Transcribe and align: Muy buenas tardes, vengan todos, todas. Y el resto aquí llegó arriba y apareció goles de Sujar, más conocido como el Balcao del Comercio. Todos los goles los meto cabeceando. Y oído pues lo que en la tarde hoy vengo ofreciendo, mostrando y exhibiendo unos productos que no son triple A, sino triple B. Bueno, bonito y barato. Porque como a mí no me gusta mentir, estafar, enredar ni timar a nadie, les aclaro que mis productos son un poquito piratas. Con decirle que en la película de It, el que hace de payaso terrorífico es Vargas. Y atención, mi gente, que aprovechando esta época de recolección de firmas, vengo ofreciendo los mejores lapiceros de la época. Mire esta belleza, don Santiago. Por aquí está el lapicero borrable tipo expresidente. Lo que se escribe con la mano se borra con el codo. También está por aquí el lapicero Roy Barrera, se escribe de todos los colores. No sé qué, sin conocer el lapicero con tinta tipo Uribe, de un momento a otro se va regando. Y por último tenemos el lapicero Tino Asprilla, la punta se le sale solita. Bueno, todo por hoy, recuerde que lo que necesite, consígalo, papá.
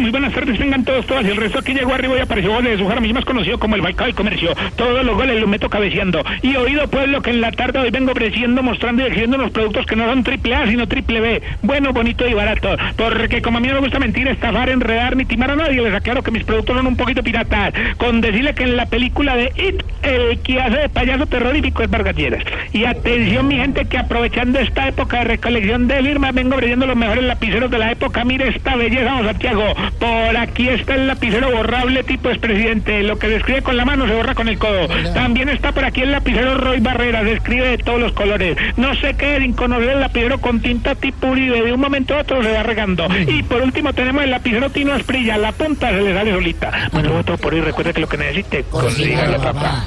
Muy 0.00 0.10
buenas 0.10 0.32
tardes, 0.32 0.58
vengan 0.58 0.82
todos, 0.82 1.04
todas. 1.04 1.26
Y 1.26 1.28
el 1.28 1.36
resto 1.36 1.58
aquí 1.58 1.74
llegó 1.74 1.92
arriba 1.92 2.16
y 2.16 2.20
apareció 2.20 2.52
goles 2.52 2.72
de 2.72 2.78
Sujar, 2.78 3.02
más 3.12 3.24
conocido 3.26 3.58
como 3.58 3.76
el 3.76 3.82
Balcao 3.82 4.06
del 4.06 4.14
Comercio. 4.14 4.54
Todos 4.74 5.04
los 5.04 5.14
goles 5.14 5.38
los 5.38 5.48
meto 5.48 5.68
cabeceando. 5.68 6.24
Y 6.40 6.56
oído 6.56 6.88
pues 6.88 7.06
lo 7.08 7.20
que 7.20 7.28
en 7.28 7.42
la 7.42 7.52
tarde 7.52 7.80
hoy 7.80 7.90
vengo 7.90 8.12
ofreciendo, 8.12 8.62
mostrando 8.62 9.02
y 9.02 9.06
exhibiendo 9.06 9.36
unos 9.36 9.50
productos 9.50 9.84
que 9.84 9.96
no 9.96 10.06
son 10.06 10.24
triple 10.24 10.54
A, 10.54 10.66
sino 10.66 10.88
triple 10.88 11.20
B. 11.20 11.42
Bueno, 11.60 11.92
bonito 11.92 12.26
y 12.26 12.32
barato. 12.32 12.78
Porque 12.96 13.42
como 13.42 13.58
a 13.58 13.60
mí 13.60 13.68
no 13.68 13.74
me 13.74 13.80
gusta 13.80 13.98
mentir, 13.98 14.26
estafar, 14.26 14.70
enredar 14.70 15.16
ni 15.16 15.26
timar 15.26 15.50
a 15.50 15.56
nadie, 15.56 15.82
les 15.82 15.92
aclaro 15.92 16.22
que 16.22 16.30
mis 16.30 16.44
productos 16.44 16.78
son 16.78 16.86
un 16.86 16.96
poquito 16.96 17.22
piratas. 17.22 17.74
Con 17.98 18.22
decirle 18.22 18.54
que 18.54 18.64
en 18.64 18.76
la 18.76 18.86
película 18.86 19.36
de 19.36 19.52
It, 19.54 19.82
el 20.02 20.38
que 20.38 20.60
hace 20.62 20.78
de 20.78 20.88
payaso 20.88 21.26
terrorífico 21.26 21.82
es 21.82 21.90
Vargas. 21.90 22.16
Y 22.72 22.86
atención, 22.86 23.48
mi 23.48 23.56
gente, 23.56 23.84
que 23.84 23.98
aprovechando 23.98 24.60
esta 24.60 24.88
época 24.88 25.18
de 25.18 25.24
recolección 25.24 25.88
de 25.88 26.02
firmas, 26.02 26.34
vengo 26.34 26.54
ofreciendo 26.54 26.86
los 26.86 26.96
mejores 26.96 27.24
lapiceros 27.24 27.70
de 27.70 27.78
la 27.78 27.92
época. 27.92 28.24
Mire 28.24 28.48
esta 28.48 28.76
belleza, 28.76 29.10
don 29.10 29.26
Santiago. 29.26 29.74
Por 29.98 30.36
aquí 30.36 30.68
está 30.68 30.94
el 30.94 31.06
lapicero 31.06 31.50
borrable 31.50 32.02
tipo 32.04 32.30
expresidente. 32.30 33.02
Lo 33.02 33.18
que 33.18 33.28
se 33.28 33.36
escribe 33.36 33.62
con 33.62 33.76
la 33.76 33.84
mano 33.84 34.06
se 34.06 34.14
borra 34.14 34.34
con 34.34 34.48
el 34.48 34.58
codo. 34.58 34.88
También 35.12 35.48
está 35.48 35.72
por 35.72 35.84
aquí 35.84 36.02
el 36.02 36.12
lapicero 36.12 36.56
Roy 36.56 36.80
Barrera, 36.80 37.22
se 37.22 37.32
escribe 37.34 37.68
de 37.68 37.78
todos 37.78 38.00
los 38.00 38.12
colores. 38.12 38.56
No 38.76 38.94
sé 38.94 39.14
qué, 39.14 39.38
sin 39.38 39.52
conocer 39.52 39.90
el 39.90 40.00
lapicero 40.00 40.38
con 40.40 40.60
tinta 40.60 40.94
tipo 40.94 41.28
Uribe, 41.28 41.62
de 41.62 41.72
un 41.72 41.80
momento 41.80 42.14
a 42.14 42.20
otro 42.20 42.42
se 42.42 42.52
va 42.52 42.62
regando. 42.62 43.06
Y 43.26 43.42
por 43.42 43.62
último 43.62 43.92
tenemos 43.92 44.24
el 44.24 44.30
lapicero 44.30 44.70
Tino 44.70 44.92
Asprilla, 44.92 45.36
la 45.36 45.52
punta 45.52 45.90
se 45.90 46.00
le 46.00 46.14
sale 46.14 46.32
solita. 46.32 46.88
Bueno, 46.92 47.22
todo 47.24 47.36
por 47.38 47.54
hoy, 47.54 47.60
recuerde 47.60 47.92
que 47.92 48.00
lo 48.00 48.08
que 48.08 48.16
necesite, 48.16 48.64
consígalo, 48.70 49.40
papá. 49.40 49.84